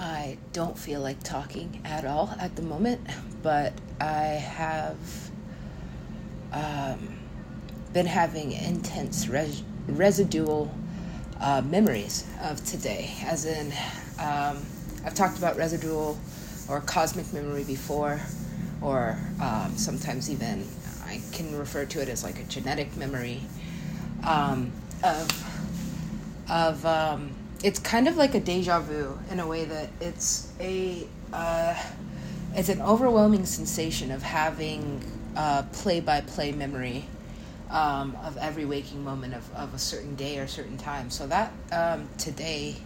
[0.00, 3.06] I don't feel like talking at all at the moment,
[3.42, 4.96] but I have
[6.52, 7.18] um,
[7.92, 10.74] been having intense res- residual
[11.38, 13.72] uh, memories of today, as in,
[14.18, 14.58] um,
[15.04, 16.18] I've talked about residual
[16.66, 18.20] or cosmic memory before,
[18.80, 20.66] or um, sometimes even
[21.04, 23.42] I can refer to it as like a genetic memory
[24.26, 24.72] um,
[25.02, 25.28] of
[26.48, 27.32] of um,
[27.62, 31.74] it's kind of like a deja vu in a way that it's a uh,
[32.54, 35.02] it's an overwhelming sensation of having
[35.36, 37.04] a play by play memory
[37.70, 41.10] um, of every waking moment of, of a certain day or certain time.
[41.10, 42.76] So that um, today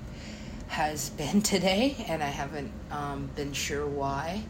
[0.68, 4.42] has been today, and I haven't um, been sure why.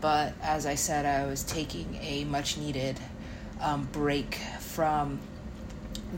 [0.00, 2.98] But as I said, I was taking a much needed
[3.60, 5.20] um, break from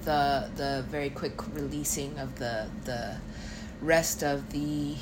[0.05, 3.17] the the very quick releasing of the the
[3.83, 4.95] rest of the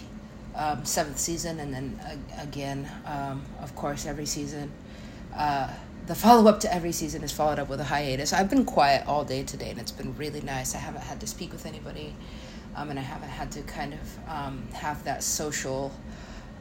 [0.55, 4.71] um, seventh season, and then uh, again, um, of course, every season.
[5.35, 5.73] Uh,
[6.07, 8.33] the follow up to every season is followed up with a hiatus.
[8.33, 10.75] I've been quiet all day today, and it's been really nice.
[10.75, 12.17] I haven't had to speak with anybody,
[12.75, 15.93] um, and I haven't had to kind of um, have that social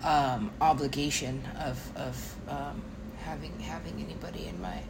[0.04, 2.84] um, obligation of of um,
[3.24, 4.82] having having anybody in my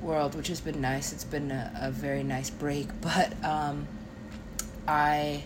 [0.00, 1.12] world, which has been nice.
[1.12, 3.32] It's been a, a very nice break, but
[4.88, 5.44] I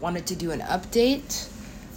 [0.00, 1.48] wanted to do an update.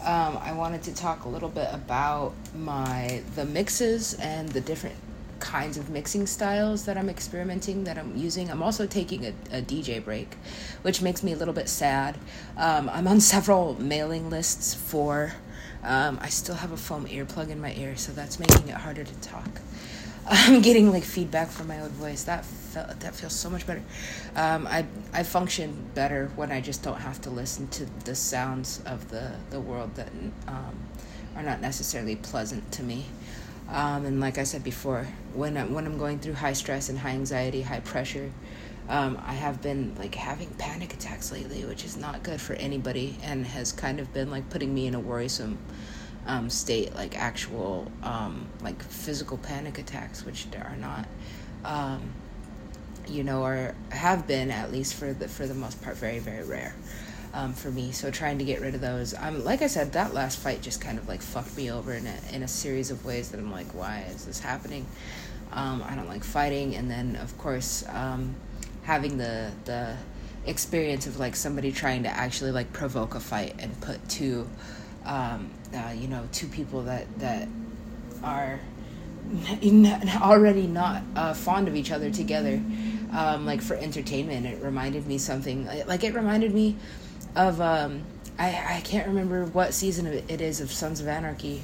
[0.01, 4.95] Um, I wanted to talk a little bit about my the mixes and the different
[5.39, 8.49] kinds of mixing styles that I'm experimenting that I'm using.
[8.49, 10.35] I'm also taking a, a DJ break,
[10.81, 12.17] which makes me a little bit sad.
[12.57, 15.33] Um, I'm on several mailing lists for.
[15.81, 19.05] Um, I still have a foam earplug in my ear, so that's making it harder
[19.05, 19.47] to talk.
[20.31, 22.23] I'm getting like feedback from my own voice.
[22.25, 23.81] That felt that feels so much better.
[24.35, 28.81] Um, I I function better when I just don't have to listen to the sounds
[28.85, 30.09] of the the world that
[30.47, 30.75] um,
[31.35, 33.05] are not necessarily pleasant to me.
[33.69, 36.97] Um, and like I said before, when I, when I'm going through high stress and
[36.99, 38.31] high anxiety, high pressure,
[38.87, 43.17] um, I have been like having panic attacks lately, which is not good for anybody,
[43.23, 45.57] and has kind of been like putting me in a worrisome
[46.25, 51.07] um, state, like actual um, like physical panic attacks, which are not,
[51.65, 52.01] um,
[53.07, 56.45] you know, or have been at least for the for the most part very very
[56.45, 56.75] rare.
[57.31, 59.13] Um, for me, so trying to get rid of those.
[59.13, 62.07] Um, like I said, that last fight just kind of like fucked me over in
[62.07, 64.87] a in a series of ways that I'm like, why is this happening?
[65.51, 68.35] Um, I don't like fighting, and then of course um,
[68.83, 69.95] having the the
[70.45, 74.47] experience of like somebody trying to actually like provoke a fight and put two
[75.05, 77.47] um, uh, you know, two people that that
[78.23, 78.59] are
[80.21, 82.61] already not uh, fond of each other together,
[83.11, 84.45] um, like for entertainment.
[84.45, 86.75] It reminded me something like it reminded me
[87.35, 88.03] of um,
[88.37, 91.61] I I can't remember what season it is of Sons of Anarchy.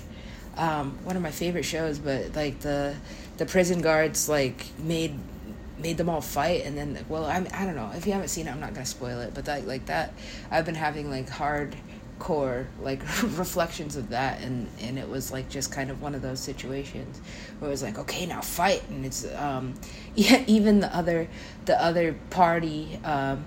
[0.58, 2.96] Um, one of my favorite shows, but like the
[3.38, 5.18] the prison guards like made
[5.78, 8.48] made them all fight and then well I'm, i don't know if you haven't seen
[8.48, 10.14] it i'm not gonna spoil it but that like that
[10.50, 11.76] i've been having like hard
[12.20, 13.02] core like
[13.38, 14.42] reflections of that.
[14.42, 17.20] And and it was like just kind of one of those situations
[17.60, 18.84] where it was like okay now fight.
[18.90, 19.74] And it's um
[20.16, 21.28] yeah even the other
[21.66, 23.46] the other party um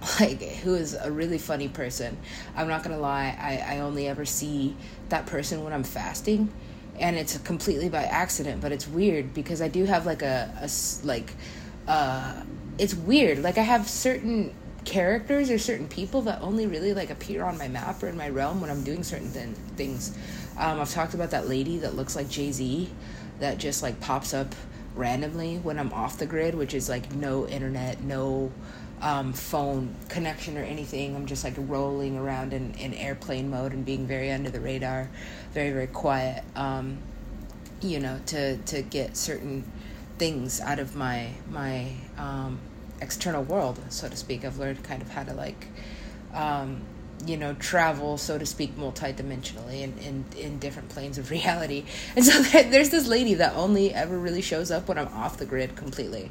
[0.20, 2.16] like who is a really funny person
[2.56, 4.74] i'm not gonna lie i i only ever see
[5.10, 6.50] that person when i'm fasting.
[6.98, 10.68] And it's completely by accident but it's weird because i do have like a, a
[11.06, 11.32] like
[11.88, 12.42] uh
[12.78, 13.42] it's weird.
[13.42, 14.54] Like i have certain
[14.90, 18.28] characters or certain people that only really like appear on my map or in my
[18.28, 20.16] realm when I'm doing certain th- things.
[20.58, 22.90] Um, I've talked about that lady that looks like Jay Z
[23.38, 24.52] that just like pops up
[24.96, 28.50] randomly when I'm off the grid, which is like no internet, no
[29.00, 31.14] um, phone connection or anything.
[31.14, 35.08] I'm just like rolling around in, in airplane mode and being very under the radar,
[35.52, 36.98] very, very quiet, um,
[37.80, 39.62] you know, to, to get certain
[40.18, 42.58] things out of my, my, um,
[43.00, 44.44] external world, so to speak.
[44.44, 45.66] I've learned kind of how to like,
[46.34, 46.82] um,
[47.26, 51.84] you know, travel, so to speak, multidimensionally in, in, in different planes of reality.
[52.16, 55.46] And so there's this lady that only ever really shows up when I'm off the
[55.46, 56.30] grid completely.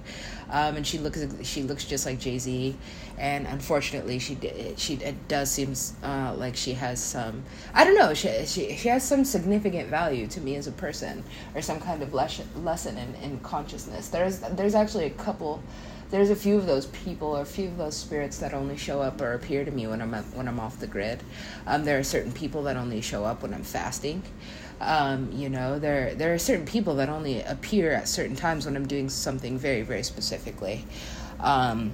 [0.52, 2.76] Um, and she looks she looks just like Jay Z,
[3.20, 4.36] and unfortunately, she
[4.78, 8.88] she it does seems uh, like she has some I don't know she, she she
[8.90, 11.24] has some significant value to me as a person
[11.54, 14.08] or some kind of lesson lesson in, in consciousness.
[14.08, 15.62] There's there's actually a couple
[16.12, 19.02] there's a few of those people or a few of those spirits that only show
[19.02, 21.22] up or appear to me when I'm when I'm off the grid.
[21.68, 24.24] Um, there are certain people that only show up when I'm fasting.
[24.82, 28.76] Um, you know, there there are certain people that only appear at certain times when
[28.76, 30.86] I'm doing something very very specifically.
[31.40, 31.94] Um,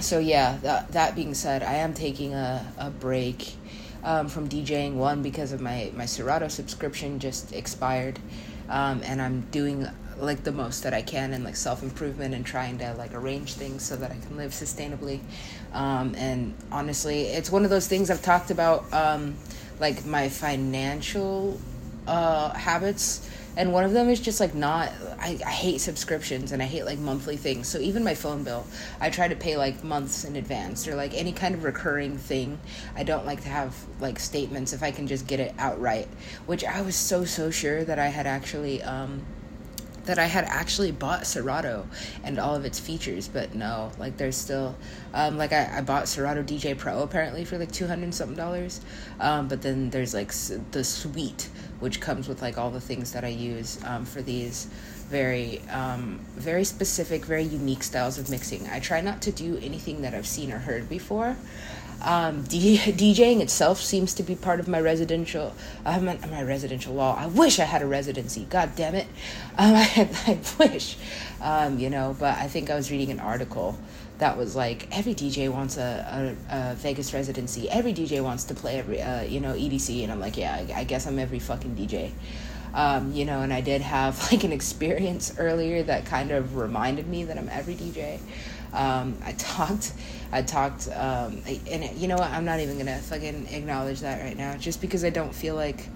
[0.00, 3.54] so yeah, that that being said, I am taking a a break.
[4.04, 4.94] um, from DJing.
[4.94, 8.18] One because of my my Serato subscription just expired,
[8.68, 9.86] um, and I'm doing
[10.18, 13.54] like the most that I can and like self improvement and trying to like arrange
[13.54, 15.20] things so that I can live sustainably.
[15.72, 19.36] Um, and honestly, it's one of those things I've talked about, um,
[19.78, 21.60] like my financial
[22.06, 23.28] uh, habits.
[23.58, 26.84] And one of them is just like not I, I hate subscriptions and i hate
[26.84, 27.68] like monthly things.
[27.68, 28.66] So even my phone bill
[29.00, 32.58] i try to pay like months in advance or like any kind of recurring thing.
[32.94, 36.06] I don't like to have like statements if i can just get it outright
[36.44, 39.24] which i was so so sure that i had actually um
[40.06, 41.86] that I had actually bought Serato
[42.24, 44.76] and all of its features, but no, like there's still,
[45.12, 48.80] um, like I, I bought Serato DJ Pro apparently for like 200 something dollars,
[49.20, 50.32] um, but then there's like
[50.72, 51.48] the suite,
[51.80, 54.66] which comes with like all the things that I use um, for these
[55.08, 58.66] very um, very specific very unique styles of mixing.
[58.68, 61.36] I try not to do anything that i've seen or heard before
[62.02, 65.54] um, D- DJing itself seems to be part of my residential.
[65.84, 67.16] Uh, my, my residential law.
[67.16, 68.46] I wish I had a residency.
[68.48, 69.06] God damn it!
[69.58, 70.96] Um, I, I wish,
[71.40, 72.16] um, you know.
[72.18, 73.78] But I think I was reading an article
[74.18, 77.68] that was like every DJ wants a, a, a Vegas residency.
[77.70, 80.80] Every DJ wants to play every uh, you know EDC, and I'm like, yeah, I,
[80.80, 82.12] I guess I'm every fucking DJ.
[82.74, 87.06] Um, you know, and I did have like an experience earlier that kind of reminded
[87.08, 88.20] me that I'm every DJ.
[88.76, 89.94] Um, I talked,
[90.32, 92.30] I talked, um, and you know what?
[92.30, 95.88] I'm not even gonna fucking acknowledge that right now, just because I don't feel like,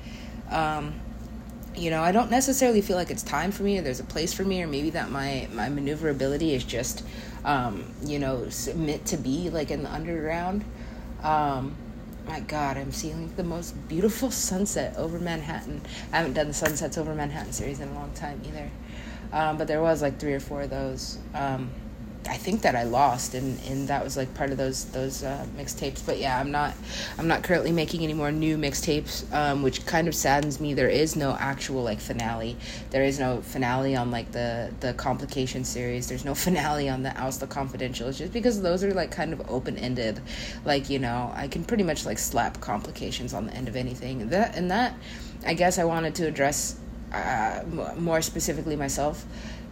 [0.50, 0.94] um,
[1.76, 4.32] you know, I don't necessarily feel like it's time for me, or there's a place
[4.32, 7.04] for me, or maybe that my my maneuverability is just,
[7.44, 10.64] um, you know, meant to be like in the underground.
[11.22, 11.76] Um,
[12.26, 15.82] my God, I'm seeing the most beautiful sunset over Manhattan.
[16.14, 18.70] I haven't done the sunsets over Manhattan series in a long time either,
[19.34, 21.18] um, but there was like three or four of those.
[22.26, 25.46] I think that I lost, and, and that was like part of those those uh,
[25.56, 26.04] mixtapes.
[26.04, 26.74] But yeah, I'm not
[27.18, 30.74] I'm not currently making any more new mixtapes, um, which kind of saddens me.
[30.74, 32.56] There is no actual like finale.
[32.90, 36.08] There is no finale on like the the complication series.
[36.08, 38.08] There's no finale on the Oust the Confidential.
[38.08, 40.20] It's just because those are like kind of open ended.
[40.64, 44.28] Like you know, I can pretty much like slap complications on the end of anything.
[44.28, 44.94] That and that,
[45.46, 46.76] I guess I wanted to address
[47.12, 47.64] uh,
[47.96, 49.24] more specifically myself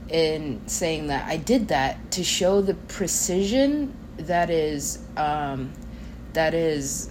[0.08, 5.72] in saying that I did that to show the precision that is um,
[6.32, 7.10] that is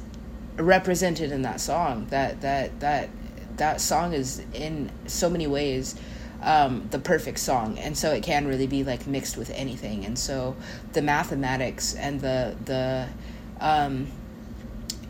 [0.58, 2.08] represented in that song.
[2.10, 3.10] That that that
[3.58, 5.96] that song is in so many ways
[6.42, 10.06] um, the perfect song, and so it can really be like mixed with anything.
[10.06, 10.56] And so
[10.94, 13.08] the mathematics and the the
[13.60, 14.08] um,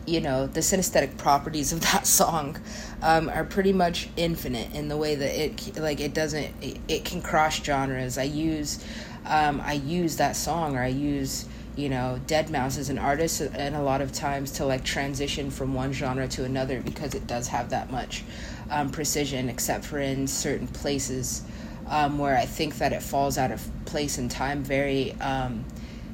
[0.08, 2.56] you know the synesthetic properties of that song
[3.02, 7.04] um, are pretty much infinite in the way that it like it doesn't it, it
[7.04, 8.18] can cross genres.
[8.18, 8.84] I use
[9.28, 11.46] um, i use that song or i use
[11.76, 15.74] you know deadmau5 as an artist and a lot of times to like transition from
[15.74, 18.24] one genre to another because it does have that much
[18.70, 21.42] um, precision except for in certain places
[21.88, 25.64] um, where i think that it falls out of place and time very um,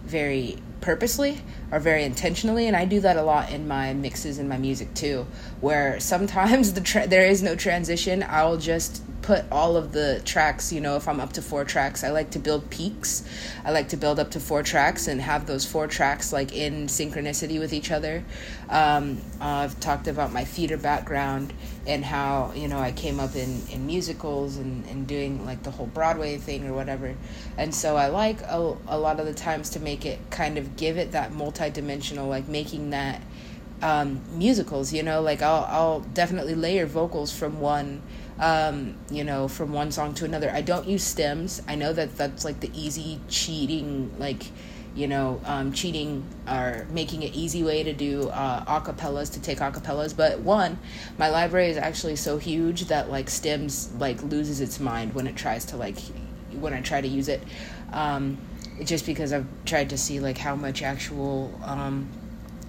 [0.04, 1.40] very purposely
[1.70, 4.92] or very intentionally and i do that a lot in my mixes in my music
[4.94, 5.26] too
[5.60, 10.70] where sometimes the tra- there is no transition i'll just put all of the tracks,
[10.70, 13.24] you know, if I'm up to four tracks, I like to build peaks.
[13.64, 16.88] I like to build up to four tracks and have those four tracks like in
[16.88, 18.22] synchronicity with each other.
[18.68, 21.54] Um, I've talked about my theater background
[21.86, 25.70] and how, you know, I came up in, in musicals and, and doing like the
[25.70, 27.14] whole Broadway thing or whatever.
[27.56, 30.76] And so I like a, a lot of the times to make it kind of
[30.76, 33.20] give it that multi-dimensional, like making that
[33.82, 38.02] um, musicals, you know, like I'll, I'll definitely layer vocals from one
[38.36, 40.50] um, you know, from one song to another.
[40.50, 41.62] I don't use stems.
[41.68, 44.46] I know that that's like the easy cheating, like,
[44.96, 49.58] you know, um, cheating or making it easy way to do uh, acapellas to take
[49.58, 50.16] acapellas.
[50.16, 50.80] But one,
[51.16, 55.36] my library is actually so huge that like stems like loses its mind when it
[55.36, 55.98] tries to like
[56.54, 57.40] when I try to use it.
[57.92, 58.36] Um,
[58.82, 62.08] just because I've tried to see like how much actual um,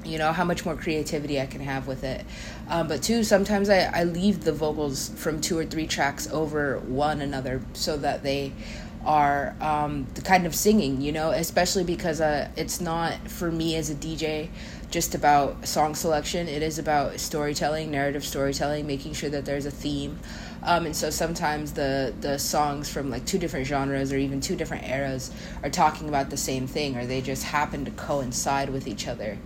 [0.03, 2.25] you know how much more creativity i can have with it.
[2.69, 6.79] Um, but two sometimes I, I leave the vocals from two or three tracks over
[6.79, 8.53] one another so that they
[9.03, 13.75] are um, the kind of singing you know especially because uh, it's not for me
[13.75, 14.49] as a dj
[14.95, 16.47] just about song selection.
[16.47, 20.19] It is about storytelling narrative storytelling making sure that there's a theme
[20.65, 24.55] um, and so sometimes the the songs from like two different genres or even two
[24.55, 25.31] different eras
[25.63, 29.37] are talking about the same thing or they just happen to coincide with each other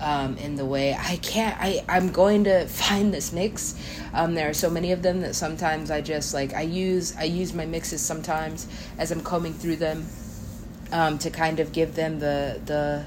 [0.00, 1.56] um, in the way I can't.
[1.60, 3.74] I I'm going to find this mix.
[4.12, 7.24] Um, there are so many of them that sometimes I just like I use I
[7.24, 8.66] use my mixes sometimes
[8.98, 10.06] as I'm combing through them
[10.90, 13.04] um, to kind of give them the the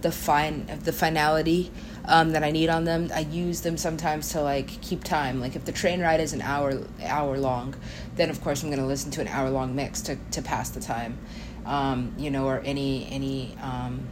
[0.00, 1.70] the fine the finality
[2.08, 3.10] um, that I need on them.
[3.14, 5.40] I use them sometimes to like keep time.
[5.40, 7.74] Like if the train ride is an hour hour long,
[8.16, 10.70] then of course I'm going to listen to an hour long mix to to pass
[10.70, 11.18] the time.
[11.66, 14.08] Um, you know, or any any um,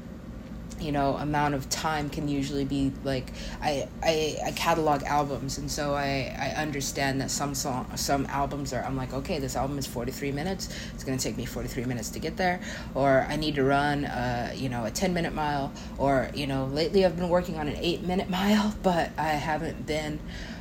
[0.81, 5.59] you know amount of time can usually be like I, I I catalog albums.
[5.59, 9.57] And so I I understand that some song some albums are I'm like okay this
[9.57, 10.69] album is 43 minutes.
[10.95, 12.61] It's going to take me 43 minutes to get there.
[12.95, 15.73] Or I need to run uh you know a 10 minute mile.
[15.99, 19.87] Or you know lately I've been working on an 8 minute mile but I haven't
[19.87, 20.19] been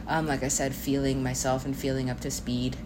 [0.07, 2.77] um like I said feeling myself and feeling up to speed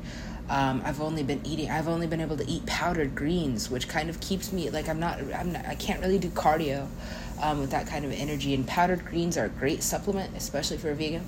[0.50, 1.70] um, I've only been eating.
[1.70, 5.00] I've only been able to eat powdered greens, which kind of keeps me like I'm
[5.00, 5.20] not.
[5.34, 5.66] I'm not.
[5.68, 6.88] I can't really do cardio
[7.42, 8.56] um, with that kind of energy.
[8.56, 11.26] And powdered greens are a great supplement, especially for a vegan.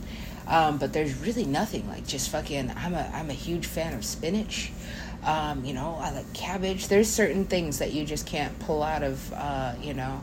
[0.48, 2.72] Um, but there's really nothing like just fucking.
[2.76, 4.72] I'm a I'm a huge fan of spinach.
[5.24, 6.88] Um, you know, I like cabbage.
[6.88, 9.34] There's certain things that you just can't pull out of.
[9.34, 10.22] Uh, you know.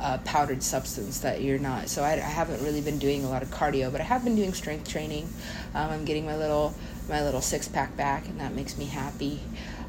[0.00, 1.88] Uh, powdered substance that you're not.
[1.88, 4.34] So I, I, haven't really been doing a lot of cardio, but I have been
[4.34, 5.28] doing strength training.
[5.72, 6.74] Um, I'm getting my little
[7.08, 9.40] my little six pack back, and that makes me happy.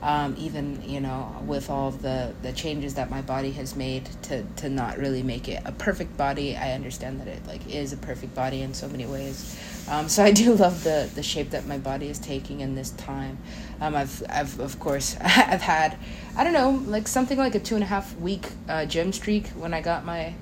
[0.01, 4.43] Um, even you know with all the the changes that my body has made to
[4.57, 7.97] to not really make it a perfect body, I understand that it like is a
[7.97, 9.59] perfect body in so many ways.
[9.87, 12.91] Um, so I do love the the shape that my body is taking in this
[12.91, 13.37] time.
[13.81, 15.97] Um, I've I've of course I've had
[16.35, 19.47] I don't know like something like a two and a half week uh, gym streak
[19.49, 20.33] when I got my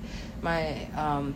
[0.42, 1.34] my um,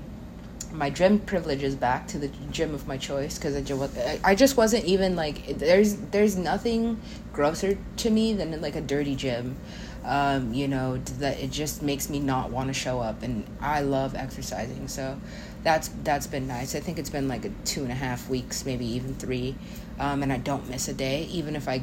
[0.73, 4.85] my gym privileges back to the gym of my choice because I, I just wasn't
[4.85, 7.01] even like there's there's nothing
[7.33, 9.57] grosser to me than like a dirty gym.
[10.05, 13.83] Um, you know that it just makes me not want to show up and i
[13.83, 15.21] love exercising so
[15.65, 16.75] that's that's been nice.
[16.75, 19.57] I think it's been like a two and a half weeks maybe even three
[19.99, 21.25] um, and i don't miss a day.
[21.25, 21.83] Even if i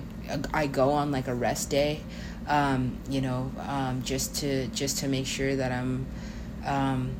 [0.53, 2.01] i go on like a rest day
[2.47, 6.05] um, you know um, just to just to make sure that i'm
[6.65, 7.15] um,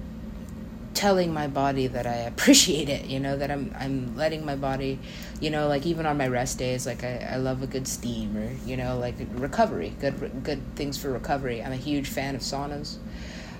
[0.95, 4.97] telling my body that I appreciate it, you know, that I'm I'm letting my body,
[5.39, 8.35] you know, like even on my rest days, like I, I love a good steam
[8.35, 11.61] or, you know, like recovery, good good things for recovery.
[11.61, 12.97] I'm a huge fan of saunas.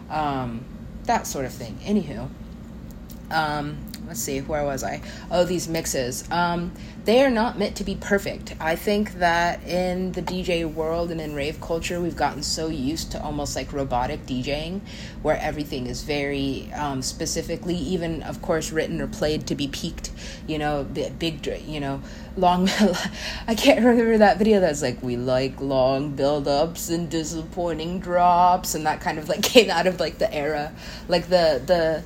[0.09, 0.65] Um,
[1.03, 1.77] that sort of thing.
[1.83, 2.29] Anywho,
[3.29, 3.77] um,
[4.07, 5.01] let's see, where was I?
[5.31, 6.29] Oh, these mixes.
[6.31, 6.71] Um,
[7.05, 8.55] they are not meant to be perfect.
[8.59, 13.12] I think that in the DJ world and in rave culture, we've gotten so used
[13.12, 14.81] to almost like robotic DJing,
[15.21, 20.12] where everything is very um, specifically, even of course, written or played to be peaked.
[20.47, 22.01] You know, big, you know,
[22.38, 22.69] long.
[23.47, 28.75] I can't remember that video that's like, we like long build ups and disappointing drops,
[28.75, 30.74] and that kind of like came out of like the era,
[31.07, 32.03] like the, the,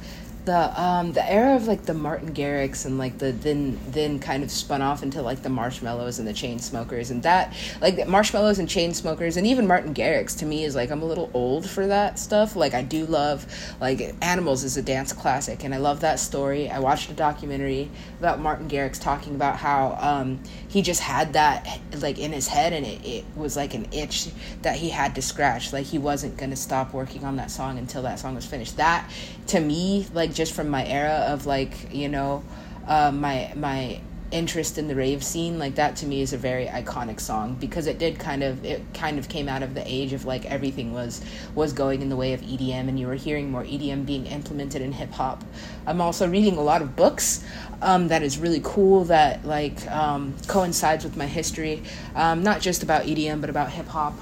[0.50, 4.42] the um the era of like the Martin Garrix and like the then then kind
[4.42, 8.58] of spun off into like the Marshmellos and the Chainsmokers and that like the Marshmellos
[8.58, 11.86] and Chainsmokers and even Martin Garrix to me is like I'm a little old for
[11.86, 12.56] that stuff.
[12.56, 13.46] Like I do love
[13.80, 16.68] like Animals is a dance classic and I love that story.
[16.68, 17.88] I watched a documentary
[18.18, 22.74] about Martin Garrix talking about how um he just had that like in his head
[22.74, 24.30] and it, it was like an itch
[24.64, 25.72] that he had to scratch.
[25.74, 28.78] Like he wasn't gonna stop working on that song until that song was finished.
[28.78, 29.08] That
[29.46, 32.42] to me like just from my era of like you know
[32.88, 34.00] uh, my my
[34.32, 37.88] interest in the rave scene like that to me is a very iconic song because
[37.88, 40.94] it did kind of it kind of came out of the age of like everything
[40.94, 41.20] was
[41.56, 44.82] was going in the way of EDM and you were hearing more EDM being implemented
[44.82, 45.44] in hip hop.
[45.86, 47.44] I'm also reading a lot of books
[47.82, 51.84] um, that is really cool that like um, coincides with my history,
[52.16, 54.16] um, not just about EDM but about hip hop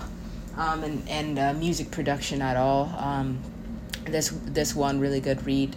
[0.58, 2.92] um, and and uh, music production at all.
[2.98, 3.40] Um,
[4.06, 5.76] this this one really good read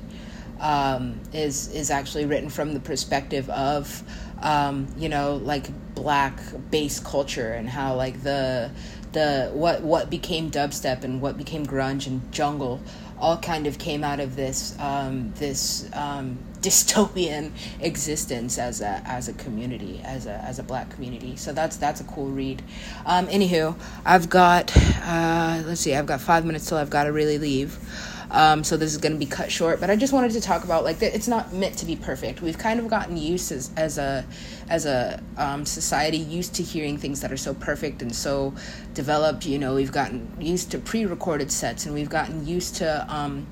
[0.60, 4.02] um, is is actually written from the perspective of
[4.42, 6.38] um, you know like black
[6.70, 8.70] bass culture and how like the
[9.12, 12.80] the what what became dubstep and what became grunge and jungle
[13.18, 17.50] all kind of came out of this um, this um, dystopian
[17.80, 21.36] existence as a as a community as a as a black community.
[21.36, 22.62] So that's that's a cool read.
[23.06, 27.12] Um, anywho I've got uh, let's see I've got five minutes till I've got to
[27.12, 27.78] really leave
[28.30, 30.62] um, so this is going to be cut short, but I just wanted to talk
[30.62, 32.40] about like it's not meant to be perfect.
[32.40, 34.24] We've kind of gotten used as, as a
[34.68, 38.54] as a um, society used to hearing things that are so perfect and so
[38.94, 39.46] developed.
[39.46, 43.06] You know, we've gotten used to pre-recorded sets, and we've gotten used to.
[43.08, 43.48] Um,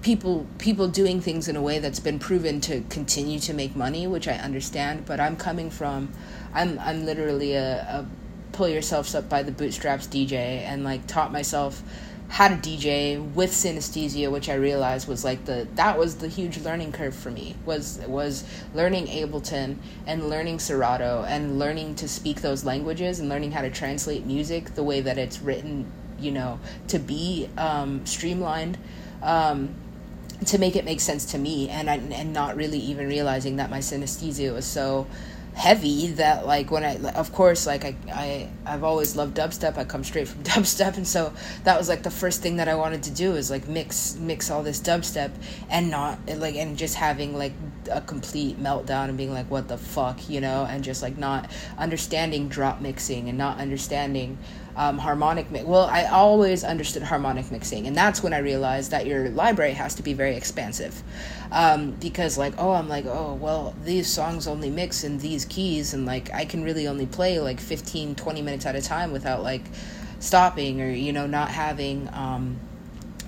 [0.00, 4.06] people people doing things in a way that's been proven to continue to make money,
[4.06, 5.06] which I understand.
[5.06, 6.12] But I'm coming from,
[6.52, 8.06] I'm I'm literally a, a
[8.52, 11.82] pull yourselves up by the bootstraps DJ, and like taught myself
[12.28, 16.58] how to DJ with synesthesia, which I realized was like the that was the huge
[16.58, 18.44] learning curve for me was was
[18.74, 23.70] learning Ableton and learning Serato and learning to speak those languages and learning how to
[23.70, 28.78] translate music the way that it's written, you know, to be um, streamlined.
[29.22, 29.74] Um,
[30.46, 33.70] to make it make sense to me and I, and not really even realizing that
[33.70, 35.08] my synesthesia was so
[35.58, 39.76] heavy that like when I of course like I, I I've always loved dubstep.
[39.76, 40.96] I come straight from dubstep.
[40.96, 41.32] And so
[41.64, 44.50] that was like the first thing that I wanted to do is like mix mix
[44.52, 45.32] all this dubstep
[45.68, 47.52] and not like and just having like
[47.90, 51.50] a complete meltdown and being like what the fuck you know and just like not
[51.78, 54.36] understanding drop mixing and not understanding
[54.78, 55.66] um, harmonic mix.
[55.66, 59.96] Well, I always understood harmonic mixing, and that's when I realized that your library has
[59.96, 61.02] to be very expansive.
[61.50, 65.94] Um, because, like, oh, I'm like, oh, well, these songs only mix in these keys,
[65.94, 69.42] and like, I can really only play like 15, 20 minutes at a time without
[69.42, 69.64] like
[70.20, 72.08] stopping or, you know, not having.
[72.12, 72.60] Um,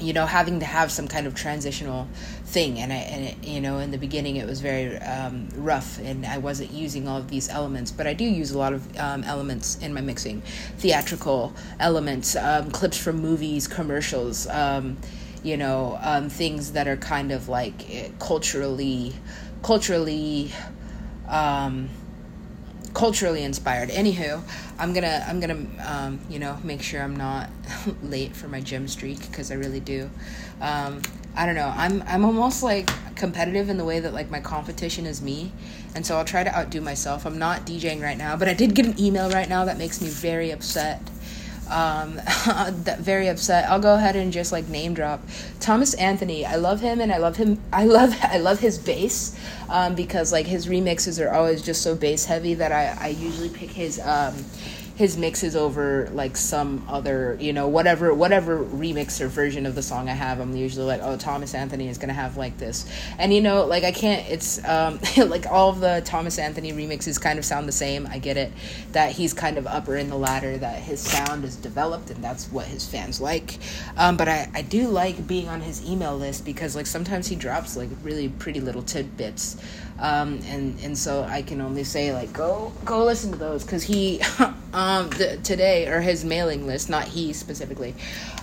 [0.00, 2.08] you know having to have some kind of transitional
[2.44, 2.78] thing.
[2.78, 6.26] And i and it, you know in the beginning it was very um, rough and
[6.26, 7.90] i wasn't using all of these elements.
[7.90, 10.42] But i do use a lot of um, elements in my mixing.
[10.78, 14.96] Theatrical elements um, clips from movies commercials um,
[15.42, 19.14] you know um, things that are kind of like eh, culturally
[19.62, 20.52] culturally
[21.28, 21.88] um,
[22.94, 23.90] culturally inspired.
[23.90, 24.42] Anywho,
[24.78, 27.50] I'm gonna I'm gonna um, you know make sure I'm not
[28.02, 30.10] late for my gym streak because I really do.
[30.60, 31.02] Um,
[31.34, 31.72] I don't know.
[31.74, 35.52] I'm I'm almost like competitive in the way that like my competition is me,
[35.94, 37.26] and so I'll try to outdo myself.
[37.26, 40.00] I'm not DJing right now, but I did get an email right now that makes
[40.00, 41.00] me very upset
[41.70, 42.20] um,
[42.98, 43.68] very upset.
[43.70, 45.22] I'll go ahead and just like name drop
[45.60, 46.44] Thomas Anthony.
[46.44, 47.60] I love him, and I love him.
[47.72, 51.94] I love I love his bass um, because like his remixes are always just so
[51.94, 54.44] bass heavy that I I usually pick his um,
[55.00, 59.82] his mixes over like some other you know whatever whatever remix or version of the
[59.82, 62.84] song i have i'm usually like oh thomas anthony is gonna have like this.
[63.18, 67.18] And you know like i can't it's um like all of the thomas anthony remixes
[67.18, 68.06] kind of sound the same.
[68.08, 68.52] I get it
[68.92, 72.52] that he's kind of upper in the ladder that his sound is developed and that's
[72.52, 73.56] what his fans like.
[73.96, 77.36] Um but i i do like being on his email list because like sometimes he
[77.36, 79.56] drops like really pretty little tidbits
[80.00, 83.82] um, and and so I can only say like go go listen to those because
[83.82, 84.20] he
[84.72, 87.94] um, th- today or his mailing list, not he specifically,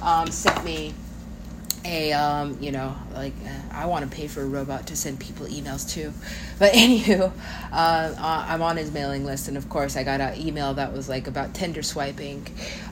[0.01, 0.93] um, sent me
[1.83, 5.19] a um, you know like uh, I want to pay for a robot to send
[5.19, 6.13] people emails too,
[6.59, 7.31] but anywho,
[7.71, 10.93] uh, uh, I'm on his mailing list, and of course I got an email that
[10.93, 12.45] was like about Tinder swiping,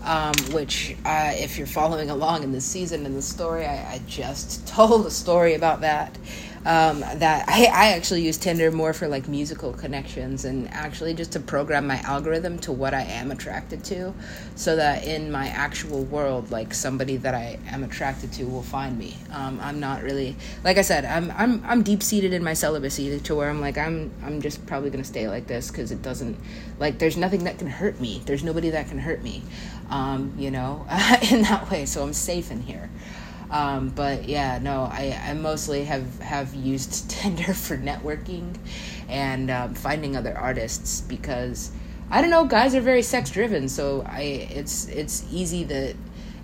[0.03, 4.01] um, which uh, if you're following along in the season in the story, I, I
[4.07, 6.17] just told a story about that
[6.65, 11.31] um, that I, I actually use Tinder more for like musical connections and actually just
[11.33, 14.13] to program my algorithm to what I am attracted to
[14.55, 18.97] so that in my actual world, like somebody that I am attracted to will find
[18.97, 19.15] me.
[19.31, 23.19] Um, I'm not really, like I said, I'm, I'm, I'm deep seated in my celibacy
[23.19, 26.01] to where I'm like, I'm, I'm just probably going to stay like this because it
[26.01, 26.35] doesn't,
[26.79, 28.23] like, there's nothing that can hurt me.
[28.25, 29.43] There's nobody that can hurt me,
[29.91, 30.87] um, you know,
[31.31, 31.85] in that way.
[31.85, 32.89] So I'm safe in here.
[33.51, 38.55] Um, but yeah, no, I, I mostly have, have used Tinder for networking
[39.07, 41.71] and um, finding other artists because
[42.09, 45.95] I don't know, guys are very sex driven, so I it's it's easy that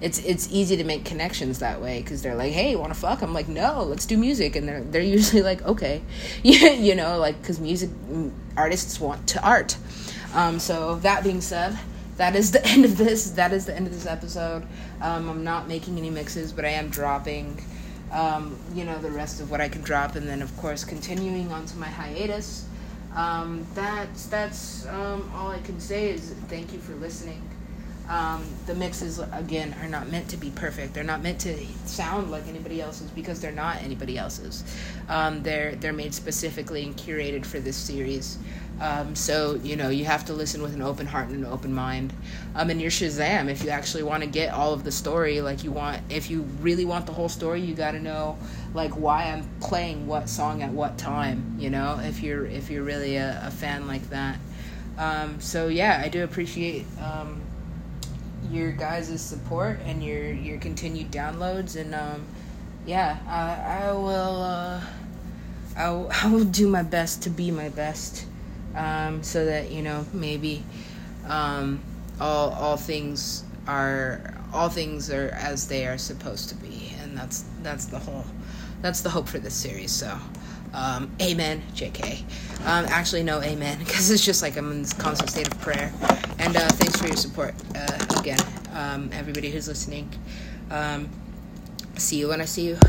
[0.01, 3.21] it's it's easy to make connections that way because they're like, hey, want to fuck?
[3.21, 6.01] I'm like, no, let's do music, and they're they're usually like, okay,
[6.43, 9.77] you know, like because music mm, artists want to art.
[10.33, 11.77] Um, so that being said,
[12.21, 13.31] that is the end of this.
[13.31, 14.61] That is the end of this episode.
[15.01, 17.59] Um, I'm not making any mixes, but I am dropping,
[18.11, 21.51] um, you know, the rest of what I can drop, and then of course continuing
[21.51, 22.67] on to my hiatus.
[23.15, 27.41] Um, that's that's um, all I can say is thank you for listening.
[28.11, 30.93] Um, the mixes again are not meant to be perfect.
[30.93, 34.65] They're not meant to sound like anybody else's because they're not anybody else's.
[35.07, 38.37] Um, they're they're made specifically and curated for this series.
[38.81, 41.73] Um, so you know you have to listen with an open heart and an open
[41.73, 42.11] mind.
[42.53, 45.63] Um, and your Shazam, if you actually want to get all of the story, like
[45.63, 48.37] you want, if you really want the whole story, you got to know
[48.73, 51.55] like why I'm playing what song at what time.
[51.57, 54.37] You know, if you're if you're really a, a fan like that.
[54.97, 57.41] Um, so yeah, I do appreciate um,
[58.49, 62.25] your guys' support and your your continued downloads and um,
[62.85, 64.41] yeah, I, I will.
[64.41, 64.81] Uh,
[65.77, 65.85] I,
[66.23, 68.25] I will do my best to be my best
[68.75, 70.63] um, so that you know maybe
[71.27, 71.81] um,
[72.19, 77.45] all all things are all things are as they are supposed to be, and that's
[77.61, 78.25] that's the whole
[78.81, 79.91] that's the hope for this series.
[79.91, 80.17] So.
[80.73, 82.21] Um, amen, JK.
[82.61, 85.91] Um, actually, no, amen, because it's just like I'm in this constant state of prayer.
[86.39, 88.39] And uh, thanks for your support uh, again,
[88.73, 90.09] um, everybody who's listening.
[90.69, 91.09] Um,
[91.97, 92.77] see you when I see you.